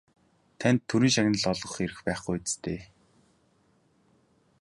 Танд 0.59 0.79
Төрийн 0.89 1.13
шагнал 1.15 1.45
олгох 1.53 1.75
эрх 1.85 1.97
байхгүй 2.05 2.37
биз 2.43 2.53
дээ? 2.63 2.81